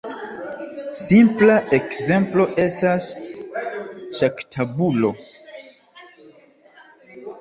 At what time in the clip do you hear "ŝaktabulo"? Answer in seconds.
4.21-5.13